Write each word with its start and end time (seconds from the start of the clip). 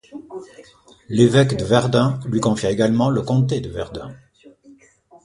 L’évêque 1.09 1.57
de 1.57 1.63
Verdun 1.63 2.19
lui 2.25 2.39
confia 2.39 2.71
également 2.71 3.11
le 3.11 3.21
comté 3.21 3.59
de 3.61 3.69
Verdun. 3.69 4.15